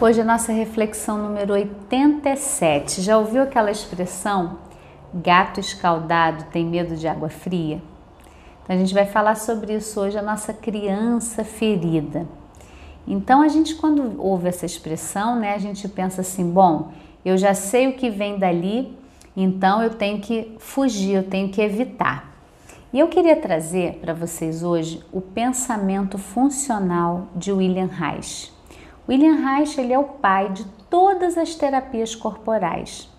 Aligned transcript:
Hoje 0.00 0.20
a 0.20 0.24
nossa 0.24 0.52
reflexão 0.52 1.16
número 1.16 1.52
87. 1.52 3.02
Já 3.02 3.18
ouviu 3.18 3.42
aquela 3.42 3.70
expressão? 3.70 4.58
Gato 5.14 5.60
escaldado 5.60 6.44
tem 6.50 6.66
medo 6.66 6.96
de 6.96 7.06
água 7.06 7.28
fria? 7.28 7.80
Então 8.62 8.74
a 8.74 8.78
gente 8.78 8.94
vai 8.94 9.06
falar 9.06 9.36
sobre 9.36 9.74
isso 9.74 10.00
hoje, 10.00 10.18
a 10.18 10.22
nossa 10.22 10.52
criança 10.52 11.44
ferida. 11.44 12.26
Então 13.06 13.42
a 13.42 13.48
gente 13.48 13.76
quando 13.76 14.20
ouve 14.20 14.48
essa 14.48 14.66
expressão, 14.66 15.38
né, 15.38 15.54
a 15.54 15.58
gente 15.58 15.88
pensa 15.88 16.22
assim, 16.22 16.50
bom, 16.50 16.92
eu 17.24 17.36
já 17.36 17.54
sei 17.54 17.88
o 17.88 17.92
que 17.94 18.10
vem 18.10 18.38
dali, 18.38 18.96
então 19.36 19.82
eu 19.82 19.90
tenho 19.90 20.20
que 20.20 20.56
fugir, 20.58 21.14
eu 21.14 21.22
tenho 21.22 21.48
que 21.48 21.60
evitar. 21.60 22.32
E 22.92 22.98
eu 22.98 23.08
queria 23.08 23.36
trazer 23.36 23.98
para 24.00 24.12
vocês 24.12 24.62
hoje 24.62 25.02
o 25.12 25.20
pensamento 25.20 26.18
funcional 26.18 27.28
de 27.34 27.52
William 27.52 27.86
Reich. 27.86 28.52
William 29.12 29.34
Reich 29.34 29.78
ele 29.78 29.92
é 29.92 29.98
o 29.98 30.04
pai 30.04 30.48
de 30.48 30.64
todas 30.88 31.36
as 31.36 31.54
terapias 31.54 32.14
corporais. 32.14 33.10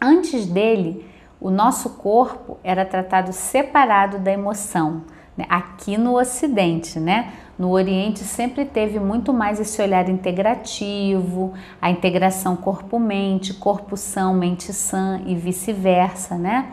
Antes 0.00 0.46
dele, 0.46 1.04
o 1.38 1.50
nosso 1.50 1.90
corpo 1.90 2.56
era 2.64 2.86
tratado 2.86 3.30
separado 3.30 4.18
da 4.18 4.32
emoção. 4.32 5.02
Né? 5.36 5.44
Aqui 5.46 5.98
no 5.98 6.18
Ocidente, 6.18 6.98
né? 6.98 7.34
No 7.58 7.68
Oriente 7.68 8.20
sempre 8.20 8.64
teve 8.64 8.98
muito 8.98 9.30
mais 9.30 9.60
esse 9.60 9.82
olhar 9.82 10.08
integrativo, 10.08 11.52
a 11.82 11.90
integração 11.90 12.56
corpo-mente, 12.56 13.52
corpo-são, 13.52 14.32
mente-sã 14.32 15.20
e 15.26 15.34
vice-versa, 15.34 16.38
né? 16.38 16.72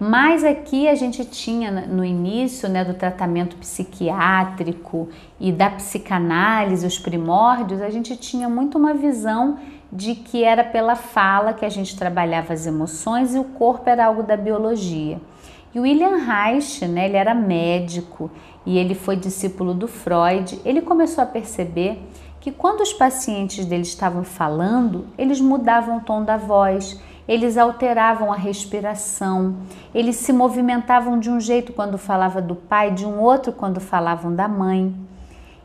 Mas 0.00 0.44
aqui 0.44 0.88
a 0.88 0.94
gente 0.94 1.24
tinha 1.24 1.70
no 1.70 2.04
início 2.04 2.68
né, 2.68 2.84
do 2.84 2.94
tratamento 2.94 3.56
psiquiátrico 3.56 5.08
e 5.40 5.50
da 5.50 5.70
psicanálise, 5.70 6.86
os 6.86 6.98
primórdios, 6.98 7.82
a 7.82 7.90
gente 7.90 8.16
tinha 8.16 8.48
muito 8.48 8.78
uma 8.78 8.94
visão 8.94 9.58
de 9.90 10.14
que 10.14 10.44
era 10.44 10.62
pela 10.62 10.94
fala 10.94 11.52
que 11.52 11.64
a 11.64 11.68
gente 11.68 11.96
trabalhava 11.96 12.52
as 12.52 12.66
emoções 12.66 13.34
e 13.34 13.38
o 13.38 13.44
corpo 13.44 13.90
era 13.90 14.06
algo 14.06 14.22
da 14.22 14.36
biologia. 14.36 15.20
E 15.74 15.80
o 15.80 15.82
William 15.82 16.16
Reich, 16.16 16.86
né, 16.86 17.06
ele 17.06 17.16
era 17.16 17.34
médico 17.34 18.30
e 18.64 18.78
ele 18.78 18.94
foi 18.94 19.16
discípulo 19.16 19.74
do 19.74 19.88
Freud. 19.88 20.60
Ele 20.64 20.80
começou 20.80 21.24
a 21.24 21.26
perceber 21.26 22.00
que 22.40 22.52
quando 22.52 22.82
os 22.82 22.92
pacientes 22.92 23.66
dele 23.66 23.82
estavam 23.82 24.22
falando, 24.22 25.06
eles 25.18 25.40
mudavam 25.40 25.98
o 25.98 26.00
tom 26.00 26.22
da 26.22 26.36
voz, 26.36 27.00
eles 27.28 27.58
alteravam 27.58 28.32
a 28.32 28.36
respiração, 28.36 29.56
eles 29.94 30.16
se 30.16 30.32
movimentavam 30.32 31.20
de 31.20 31.28
um 31.30 31.38
jeito 31.38 31.74
quando 31.74 31.98
falava 31.98 32.40
do 32.40 32.54
pai, 32.54 32.90
de 32.90 33.04
um 33.04 33.20
outro 33.20 33.52
quando 33.52 33.78
falavam 33.78 34.34
da 34.34 34.48
mãe. 34.48 34.94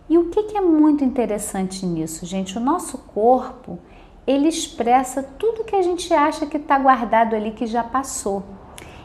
E 0.09 0.17
o 0.17 0.29
que, 0.29 0.43
que 0.43 0.57
é 0.57 0.61
muito 0.61 1.05
interessante 1.05 1.85
nisso, 1.85 2.25
gente? 2.25 2.57
O 2.57 2.61
nosso 2.61 2.97
corpo 2.97 3.79
ele 4.27 4.47
expressa 4.47 5.23
tudo 5.23 5.63
que 5.63 5.75
a 5.75 5.81
gente 5.81 6.13
acha 6.13 6.45
que 6.45 6.57
está 6.57 6.77
guardado 6.77 7.35
ali 7.35 7.51
que 7.51 7.65
já 7.65 7.83
passou. 7.83 8.43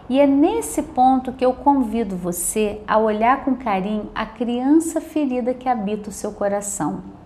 E 0.09 0.19
é 0.19 0.27
nesse 0.27 0.83
ponto 0.83 1.33
que 1.33 1.45
eu 1.45 1.53
convido 1.53 2.17
você 2.17 2.81
a 2.89 2.99
olhar 2.99 3.45
com 3.45 3.55
carinho 3.55 4.11
a 4.15 4.25
criança 4.25 5.01
ferida 5.01 5.53
que 5.53 5.69
habita 5.69 6.09
o 6.09 6.13
seu 6.13 6.33
coração. 6.33 7.18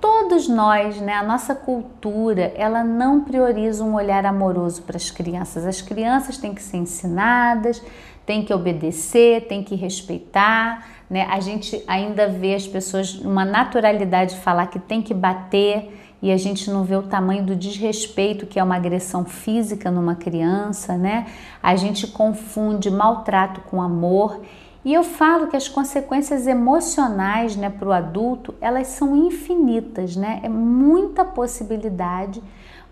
Todos 0.00 0.48
nós, 0.48 1.00
né, 1.00 1.14
a 1.14 1.22
nossa 1.22 1.54
cultura, 1.54 2.52
ela 2.56 2.84
não 2.84 3.22
prioriza 3.22 3.82
um 3.82 3.94
olhar 3.94 4.26
amoroso 4.26 4.82
para 4.82 4.96
as 4.96 5.10
crianças. 5.10 5.64
As 5.64 5.80
crianças 5.80 6.36
têm 6.36 6.54
que 6.54 6.62
ser 6.62 6.76
ensinadas, 6.76 7.82
têm 8.26 8.44
que 8.44 8.52
obedecer, 8.52 9.46
têm 9.46 9.62
que 9.62 9.74
respeitar. 9.74 10.86
Né? 11.08 11.26
A 11.30 11.40
gente 11.40 11.82
ainda 11.86 12.28
vê 12.28 12.54
as 12.54 12.66
pessoas 12.66 13.14
uma 13.14 13.44
naturalidade 13.44 14.36
falar 14.36 14.66
que 14.66 14.78
tem 14.78 15.00
que 15.00 15.14
bater 15.14 15.92
e 16.20 16.32
a 16.32 16.36
gente 16.36 16.70
não 16.70 16.82
vê 16.82 16.96
o 16.96 17.02
tamanho 17.02 17.44
do 17.44 17.54
desrespeito 17.54 18.46
que 18.46 18.58
é 18.58 18.64
uma 18.64 18.76
agressão 18.76 19.24
física 19.24 19.90
numa 19.90 20.14
criança, 20.14 20.96
né? 20.96 21.26
A 21.62 21.76
gente 21.76 22.06
confunde 22.06 22.90
maltrato 22.90 23.60
com 23.62 23.82
amor 23.82 24.40
e 24.86 24.94
eu 24.94 25.02
falo 25.02 25.48
que 25.48 25.56
as 25.56 25.66
consequências 25.66 26.46
emocionais 26.46 27.56
né, 27.56 27.68
para 27.68 27.88
o 27.88 27.92
adulto, 27.92 28.54
elas 28.60 28.86
são 28.86 29.16
infinitas, 29.16 30.14
né? 30.14 30.38
É 30.44 30.48
muita 30.48 31.24
possibilidade, 31.24 32.40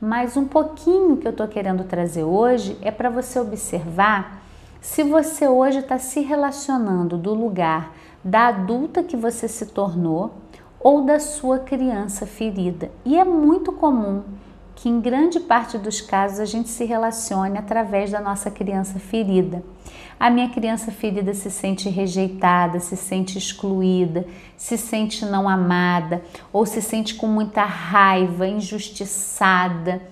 mas 0.00 0.37
um 0.37 0.44
pouquinho 0.44 1.16
que 1.16 1.25
eu 1.25 1.31
estou 1.31 1.47
querendo 1.47 1.84
trazer 1.84 2.25
hoje 2.25 2.77
é 2.82 2.91
para 2.91 3.09
você 3.09 3.38
observar 3.38 4.43
se 4.81 5.05
você 5.05 5.47
hoje 5.47 5.78
está 5.78 5.97
se 5.97 6.19
relacionando 6.19 7.16
do 7.16 7.32
lugar 7.32 7.93
da 8.25 8.49
adulta 8.49 9.05
que 9.05 9.16
você 9.16 9.47
se 9.47 9.66
tornou 9.66 10.34
ou 10.81 11.03
da 11.03 11.21
sua 11.21 11.61
criança 11.61 12.26
ferida. 12.26 12.91
E 13.05 13.16
é 13.16 13.25
muito 13.25 13.71
comum 13.71 14.25
que 14.75 14.89
em 14.89 15.01
grande 15.01 15.41
parte 15.41 15.79
dos 15.79 16.01
casos 16.01 16.41
a 16.41 16.45
gente 16.45 16.69
se 16.69 16.85
relacione 16.85 17.59
através 17.59 18.11
da 18.11 18.21
nossa 18.21 18.51
criança 18.51 18.99
ferida. 18.99 19.62
A 20.19 20.31
minha 20.31 20.49
criança 20.49 20.91
ferida 20.93 21.35
se 21.35 21.51
sente 21.51 21.89
rejeitada, 21.89 22.79
se 22.81 22.97
sente 22.97 23.37
excluída, 23.37 24.27
se 24.57 24.79
sente 24.79 25.25
não 25.25 25.49
amada 25.49 26.23
ou 26.53 26.65
se 26.65 26.81
sente 26.81 27.15
com 27.15 27.27
muita 27.27 27.65
raiva, 27.65 28.47
injustiçada. 28.47 30.03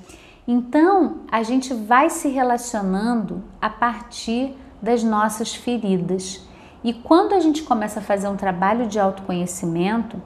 Então, 0.46 1.20
a 1.30 1.42
gente 1.42 1.72
vai 1.72 2.10
se 2.10 2.28
relacionando 2.28 3.44
a 3.60 3.70
partir 3.70 4.54
das 4.82 5.04
nossas 5.04 5.54
feridas. 5.54 6.46
E 6.82 6.92
quando 6.92 7.32
a 7.32 7.40
gente 7.40 7.62
começa 7.62 8.00
a 8.00 8.02
fazer 8.02 8.26
um 8.26 8.36
trabalho 8.36 8.86
de 8.86 8.98
autoconhecimento, 8.98 10.20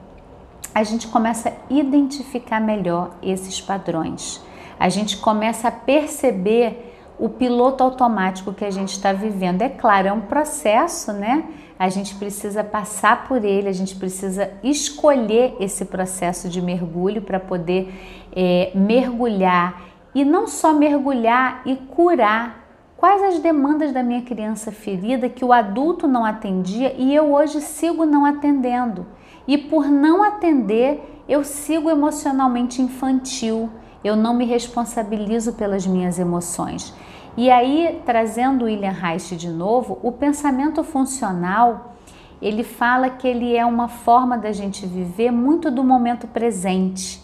a 0.77 0.83
gente 0.83 1.07
começa 1.07 1.49
a 1.49 1.73
identificar 1.73 2.61
melhor 2.61 3.15
esses 3.23 3.59
padrões. 3.59 4.39
A 4.79 4.89
gente 4.89 5.17
começa 5.17 5.69
a 5.69 5.71
perceber 5.71 6.93
o 7.17 7.27
piloto 7.27 7.83
automático 7.83 8.53
que 8.53 8.63
a 8.63 8.69
gente 8.69 8.91
está 8.91 9.11
vivendo. 9.11 9.63
É 9.63 9.69
claro, 9.69 10.07
é 10.07 10.13
um 10.13 10.21
processo, 10.21 11.11
né? 11.11 11.45
A 11.79 11.89
gente 11.89 12.13
precisa 12.13 12.63
passar 12.63 13.27
por 13.27 13.43
ele, 13.43 13.67
a 13.67 13.73
gente 13.73 13.95
precisa 13.95 14.51
escolher 14.63 15.55
esse 15.59 15.83
processo 15.83 16.47
de 16.47 16.61
mergulho 16.61 17.23
para 17.23 17.39
poder 17.39 17.91
é, 18.31 18.71
mergulhar 18.75 19.81
e 20.13 20.23
não 20.23 20.45
só 20.45 20.73
mergulhar 20.73 21.63
e 21.65 21.75
curar. 21.75 22.67
Quais 22.95 23.23
as 23.23 23.39
demandas 23.39 23.91
da 23.91 24.03
minha 24.03 24.21
criança 24.21 24.71
ferida 24.71 25.27
que 25.27 25.43
o 25.43 25.51
adulto 25.51 26.07
não 26.07 26.23
atendia 26.23 26.93
e 26.95 27.15
eu 27.15 27.33
hoje 27.33 27.61
sigo 27.61 28.05
não 28.05 28.23
atendendo? 28.25 29.07
E 29.47 29.57
por 29.57 29.87
não 29.87 30.21
atender, 30.21 31.23
eu 31.27 31.43
sigo 31.43 31.89
emocionalmente 31.89 32.81
infantil, 32.81 33.69
eu 34.03 34.15
não 34.15 34.33
me 34.33 34.45
responsabilizo 34.45 35.53
pelas 35.53 35.87
minhas 35.87 36.19
emoções. 36.19 36.93
E 37.35 37.51
aí, 37.51 38.01
trazendo 38.05 38.65
William 38.65 38.91
Reich 38.91 39.35
de 39.35 39.49
novo, 39.49 39.99
o 40.01 40.11
pensamento 40.11 40.83
funcional, 40.83 41.95
ele 42.41 42.63
fala 42.63 43.09
que 43.09 43.27
ele 43.27 43.55
é 43.55 43.65
uma 43.65 43.87
forma 43.87 44.37
da 44.37 44.51
gente 44.51 44.85
viver 44.85 45.31
muito 45.31 45.69
do 45.69 45.83
momento 45.83 46.27
presente. 46.27 47.21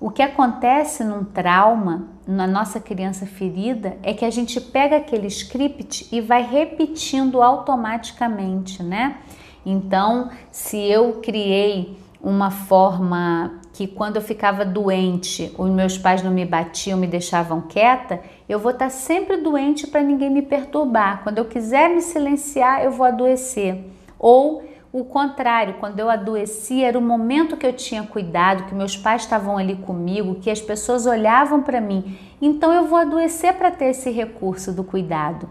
O 0.00 0.10
que 0.10 0.22
acontece 0.22 1.04
num 1.04 1.24
trauma, 1.24 2.08
na 2.26 2.46
nossa 2.46 2.80
criança 2.80 3.26
ferida, 3.26 3.98
é 4.02 4.14
que 4.14 4.24
a 4.24 4.30
gente 4.30 4.58
pega 4.58 4.96
aquele 4.96 5.26
script 5.26 6.08
e 6.10 6.22
vai 6.22 6.42
repetindo 6.42 7.42
automaticamente, 7.42 8.82
né? 8.82 9.18
Então, 9.64 10.30
se 10.50 10.78
eu 10.78 11.20
criei 11.22 11.96
uma 12.22 12.50
forma 12.50 13.60
que 13.72 13.86
quando 13.86 14.16
eu 14.16 14.22
ficava 14.22 14.64
doente, 14.64 15.54
os 15.56 15.70
meus 15.70 15.96
pais 15.96 16.22
não 16.22 16.30
me 16.30 16.44
batiam, 16.44 16.98
me 16.98 17.06
deixavam 17.06 17.62
quieta, 17.62 18.20
eu 18.48 18.58
vou 18.58 18.72
estar 18.72 18.90
sempre 18.90 19.38
doente 19.38 19.86
para 19.86 20.02
ninguém 20.02 20.28
me 20.28 20.42
perturbar. 20.42 21.22
Quando 21.22 21.38
eu 21.38 21.44
quiser 21.44 21.88
me 21.88 22.02
silenciar, 22.02 22.82
eu 22.82 22.90
vou 22.90 23.06
adoecer. 23.06 23.84
Ou 24.18 24.62
o 24.92 25.04
contrário, 25.04 25.74
quando 25.78 26.00
eu 26.00 26.10
adoeci, 26.10 26.82
era 26.82 26.98
o 26.98 27.02
momento 27.02 27.56
que 27.56 27.66
eu 27.66 27.72
tinha 27.72 28.02
cuidado, 28.02 28.64
que 28.64 28.74
meus 28.74 28.96
pais 28.96 29.22
estavam 29.22 29.56
ali 29.56 29.76
comigo, 29.76 30.34
que 30.34 30.50
as 30.50 30.60
pessoas 30.60 31.06
olhavam 31.06 31.62
para 31.62 31.80
mim. 31.80 32.18
Então 32.42 32.72
eu 32.72 32.86
vou 32.86 32.98
adoecer 32.98 33.54
para 33.54 33.70
ter 33.70 33.86
esse 33.86 34.10
recurso 34.10 34.72
do 34.72 34.82
cuidado. 34.82 35.48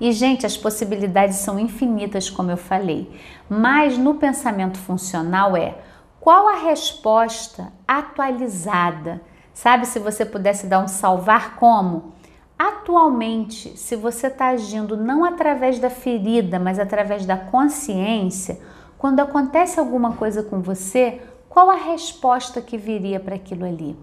E, 0.00 0.12
gente, 0.12 0.44
as 0.44 0.56
possibilidades 0.56 1.36
são 1.36 1.58
infinitas, 1.58 2.28
como 2.28 2.50
eu 2.50 2.56
falei, 2.56 3.10
mas 3.48 3.96
no 3.96 4.14
pensamento 4.14 4.78
funcional 4.78 5.56
é 5.56 5.78
qual 6.20 6.48
a 6.48 6.56
resposta 6.56 7.72
atualizada? 7.86 9.22
Sabe, 9.54 9.86
se 9.86 9.98
você 9.98 10.24
pudesse 10.24 10.66
dar 10.66 10.80
um 10.80 10.88
salvar 10.88 11.56
como? 11.56 12.12
Atualmente, 12.58 13.76
se 13.78 13.96
você 13.96 14.26
está 14.26 14.48
agindo 14.48 14.96
não 14.96 15.24
através 15.24 15.78
da 15.78 15.88
ferida, 15.88 16.58
mas 16.58 16.78
através 16.78 17.24
da 17.24 17.36
consciência, 17.36 18.58
quando 18.98 19.20
acontece 19.20 19.78
alguma 19.78 20.12
coisa 20.12 20.42
com 20.42 20.60
você, 20.60 21.22
qual 21.48 21.70
a 21.70 21.74
resposta 21.74 22.60
que 22.60 22.76
viria 22.76 23.20
para 23.20 23.36
aquilo 23.36 23.64
ali? 23.64 23.96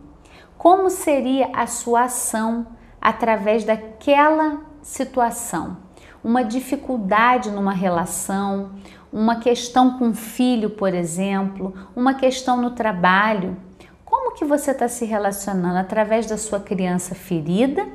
Como 0.57 0.89
seria 0.89 1.49
a 1.53 1.67
sua 1.67 2.03
ação 2.03 2.67
através 3.01 3.63
daquela 3.63 4.61
situação? 4.83 5.77
Uma 6.24 6.44
dificuldade 6.44 7.50
numa 7.50 7.74
relação, 7.74 8.71
uma 9.12 9.38
questão 9.38 9.97
com 9.97 10.09
o 10.09 10.13
filho, 10.13 10.69
por 10.69 10.94
exemplo, 10.94 11.74
uma 11.95 12.13
questão 12.13 12.62
no 12.62 12.71
trabalho, 12.71 13.57
como 14.03 14.33
que 14.35 14.45
você 14.45 14.71
está 14.71 14.88
se 14.88 15.06
relacionando? 15.06 15.77
Através 15.77 16.27
da 16.27 16.38
sua 16.38 16.59
criança 16.59 17.15
ferida 17.15 17.88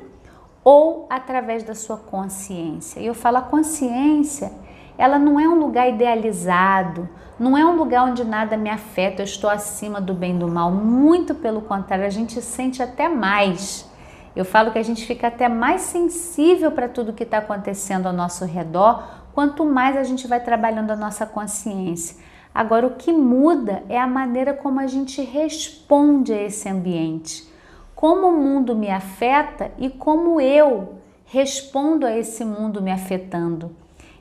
ou 0.63 1.07
através 1.09 1.63
da 1.63 1.73
sua 1.73 1.97
consciência? 1.97 2.99
E 2.99 3.05
eu 3.05 3.13
falo 3.13 3.37
a 3.37 3.41
consciência, 3.41 4.51
ela 4.97 5.17
não 5.17 5.39
é 5.39 5.47
um 5.47 5.57
lugar 5.57 5.89
idealizado, 5.89 7.07
não 7.39 7.57
é 7.57 7.65
um 7.65 7.75
lugar 7.75 8.03
onde 8.03 8.23
nada 8.23 8.57
me 8.57 8.69
afeta, 8.69 9.21
eu 9.21 9.25
estou 9.25 9.49
acima 9.49 10.01
do 10.01 10.13
bem 10.13 10.35
e 10.35 10.39
do 10.39 10.47
mal. 10.47 10.69
Muito 10.69 11.33
pelo 11.33 11.61
contrário, 11.61 12.05
a 12.05 12.09
gente 12.09 12.41
sente 12.41 12.83
até 12.83 13.07
mais. 13.07 13.88
Eu 14.35 14.45
falo 14.45 14.71
que 14.71 14.79
a 14.79 14.83
gente 14.83 15.05
fica 15.05 15.27
até 15.27 15.49
mais 15.49 15.81
sensível 15.81 16.71
para 16.71 16.87
tudo 16.87 17.13
que 17.13 17.23
está 17.23 17.39
acontecendo 17.39 18.07
ao 18.07 18.13
nosso 18.13 18.45
redor, 18.45 19.03
quanto 19.33 19.65
mais 19.65 19.97
a 19.97 20.03
gente 20.03 20.27
vai 20.27 20.39
trabalhando 20.39 20.91
a 20.91 20.95
nossa 20.95 21.25
consciência. 21.25 22.17
Agora, 22.53 22.87
o 22.87 22.95
que 22.95 23.11
muda 23.11 23.83
é 23.89 23.99
a 23.99 24.07
maneira 24.07 24.53
como 24.53 24.79
a 24.79 24.87
gente 24.87 25.21
responde 25.21 26.33
a 26.33 26.41
esse 26.41 26.67
ambiente. 26.67 27.47
Como 27.95 28.27
o 28.27 28.37
mundo 28.37 28.75
me 28.75 28.89
afeta 28.89 29.71
e 29.77 29.89
como 29.89 30.39
eu 30.39 30.95
respondo 31.25 32.05
a 32.05 32.15
esse 32.15 32.43
mundo 32.43 32.81
me 32.81 32.91
afetando. 32.91 33.75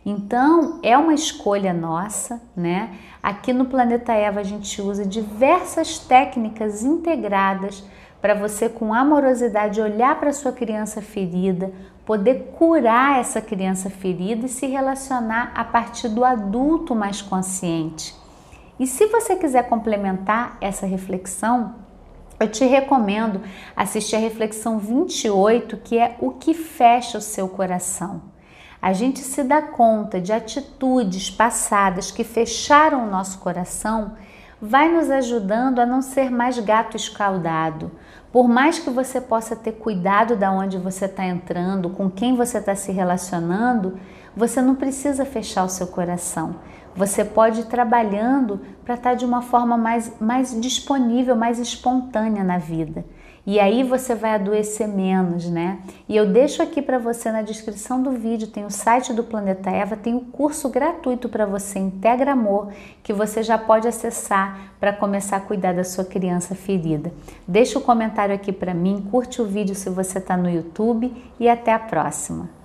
Então, 0.04 0.78
é 0.82 0.96
uma 0.96 1.14
escolha 1.14 1.72
nossa, 1.72 2.40
né? 2.56 2.96
Aqui 3.22 3.52
no 3.52 3.64
Planeta 3.66 4.12
Eva 4.12 4.40
a 4.40 4.44
gente 4.44 4.81
usa 4.81 5.04
diversas 5.04 5.99
técnicas 5.99 6.82
integradas 6.82 7.84
para 8.20 8.35
você 8.35 8.69
com 8.69 8.93
amorosidade 8.93 9.81
olhar 9.81 10.19
para 10.19 10.32
sua 10.32 10.53
criança 10.53 11.00
ferida, 11.00 11.73
poder 12.05 12.53
curar 12.56 13.20
essa 13.20 13.41
criança 13.41 13.91
ferida 13.91 14.47
e 14.47 14.49
se 14.49 14.67
relacionar 14.67 15.53
a 15.55 15.65
partir 15.65 16.09
do 16.09 16.25
adulto 16.25 16.94
mais 16.94 17.23
consciente. 17.23 18.15
E 18.79 18.87
se 18.87 19.06
você 19.06 19.37
quiser 19.37 19.69
complementar 19.69 20.56
essa 20.61 20.87
reflexão, 20.87 21.75
eu 22.41 22.49
te 22.49 22.65
recomendo 22.65 23.41
assistir 23.75 24.17
a 24.17 24.21
reflexão 24.21 24.79
28, 24.79 25.76
que 25.79 25.99
é 25.99 26.17
o 26.21 26.31
que 26.31 26.55
fecha 26.55 27.19
o 27.19 27.23
seu 27.23 27.49
coração. 27.49 28.23
A 28.81 28.93
gente 28.93 29.19
se 29.19 29.43
dá 29.43 29.61
conta 29.61 30.21
de 30.21 30.32
atitudes 30.32 31.31
passadas 31.31 32.12
que 32.12 32.23
fecharam 32.23 33.05
o 33.06 33.11
nosso 33.11 33.38
coração, 33.38 34.12
vai 34.60 34.93
nos 34.93 35.10
ajudando 35.10 35.78
a 35.78 35.87
não 35.87 36.02
ser 36.02 36.31
mais 36.31 36.58
gato 36.58 36.96
escaldado. 36.96 37.90
Por 38.32 38.49
mais 38.49 38.78
que 38.78 38.90
você 38.90 39.20
possa 39.20 39.56
ter 39.56 39.72
cuidado 39.72 40.37
da 40.37 40.50
onde 40.52 40.76
você 40.76 41.06
está 41.06 41.25
entrando, 41.25 41.90
com 41.90 42.10
quem 42.10 42.37
você 42.37 42.58
está 42.58 42.75
se 42.75 42.93
relacionando, 42.93 43.99
você 44.37 44.60
não 44.60 44.75
precisa 44.75 45.25
fechar 45.25 45.64
o 45.64 45.69
seu 45.69 45.87
coração. 45.87 46.56
Você 46.94 47.25
pode 47.25 47.60
ir 47.60 47.66
trabalhando 47.66 48.60
para 48.84 48.94
estar 48.94 49.10
tá 49.10 49.14
de 49.14 49.25
uma 49.25 49.40
forma 49.40 49.78
mais, 49.78 50.12
mais 50.20 50.61
disponível, 50.61 51.37
mais 51.37 51.58
espontânea 51.58 52.43
na 52.43 52.58
vida. 52.58 53.04
E 53.50 53.59
aí 53.59 53.83
você 53.83 54.15
vai 54.15 54.35
adoecer 54.35 54.87
menos, 54.87 55.49
né? 55.49 55.79
E 56.06 56.15
eu 56.15 56.31
deixo 56.31 56.62
aqui 56.62 56.83
para 56.83 56.99
você 56.99 57.33
na 57.33 57.41
descrição 57.41 58.03
do 58.03 58.11
vídeo, 58.11 58.49
tem 58.49 58.67
o 58.67 58.71
site 58.71 59.15
do 59.15 59.25
Planeta 59.25 59.71
Eva, 59.71 59.97
tem 59.97 60.15
o 60.15 60.21
curso 60.21 60.69
gratuito 60.69 61.31
para 61.31 61.47
você, 61.47 61.79
Integra 61.79 62.33
Amor, 62.33 62.71
que 63.03 63.11
você 63.11 63.43
já 63.43 63.56
pode 63.56 63.89
acessar 63.89 64.75
para 64.79 64.93
começar 64.93 65.39
a 65.39 65.41
cuidar 65.41 65.73
da 65.73 65.83
sua 65.83 66.05
criança 66.05 66.55
ferida. 66.55 67.11
Deixa 67.47 67.79
o 67.79 67.81
um 67.81 67.85
comentário 67.87 68.35
aqui 68.35 68.53
para 68.53 68.75
mim, 68.75 69.09
curte 69.11 69.41
o 69.41 69.47
vídeo 69.47 69.75
se 69.75 69.89
você 69.89 70.19
está 70.19 70.37
no 70.37 70.50
YouTube 70.50 71.11
e 71.41 71.49
até 71.49 71.73
a 71.73 71.79
próxima. 71.79 72.57